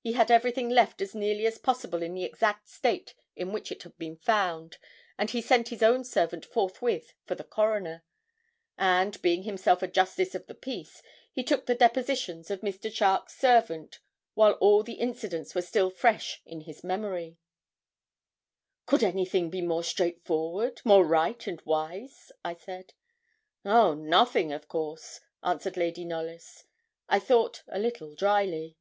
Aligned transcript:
He 0.00 0.12
had 0.12 0.30
everything 0.30 0.68
left 0.70 1.02
as 1.02 1.16
nearly 1.16 1.48
as 1.48 1.58
possible 1.58 2.00
in 2.00 2.14
the 2.14 2.22
exact 2.22 2.68
state 2.68 3.12
in 3.34 3.50
which 3.52 3.72
it 3.72 3.82
had 3.82 3.98
been 3.98 4.14
found, 4.16 4.78
and 5.18 5.28
he 5.28 5.42
sent 5.42 5.70
his 5.70 5.82
own 5.82 6.04
servant 6.04 6.44
forthwith 6.46 7.12
for 7.24 7.34
the 7.34 7.42
coroner, 7.42 8.04
and, 8.78 9.20
being 9.20 9.42
himself 9.42 9.82
a 9.82 9.88
justice 9.88 10.36
of 10.36 10.46
the 10.46 10.54
peace, 10.54 11.02
he 11.32 11.42
took 11.42 11.66
the 11.66 11.74
depositions 11.74 12.52
of 12.52 12.60
Mr. 12.60 12.88
Charke's 12.88 13.34
servant 13.34 13.98
while 14.34 14.52
all 14.60 14.84
the 14.84 14.92
incidents 14.92 15.56
were 15.56 15.60
still 15.60 15.90
fresh 15.90 16.40
in 16.46 16.60
his 16.60 16.84
memory.' 16.84 17.40
'Could 18.86 19.02
anything 19.02 19.50
be 19.50 19.60
more 19.60 19.82
straightforward, 19.82 20.80
more 20.84 21.04
right 21.04 21.44
and 21.48 21.60
wise?' 21.62 22.30
I 22.44 22.54
said. 22.54 22.92
'Oh, 23.64 23.94
nothing 23.94 24.52
of 24.52 24.68
course,' 24.68 25.18
answered 25.42 25.76
Lady 25.76 26.04
Knollys, 26.04 26.62
I 27.08 27.18
thought 27.18 27.64
a 27.66 27.80
little 27.80 28.14
drily. 28.14 28.76